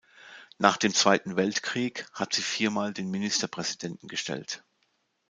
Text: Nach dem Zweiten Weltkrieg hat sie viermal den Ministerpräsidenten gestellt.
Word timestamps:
Nach 0.57 0.77
dem 0.77 0.95
Zweiten 0.95 1.35
Weltkrieg 1.35 2.07
hat 2.11 2.33
sie 2.33 2.41
viermal 2.41 2.91
den 2.91 3.11
Ministerpräsidenten 3.11 4.07
gestellt. 4.07 4.63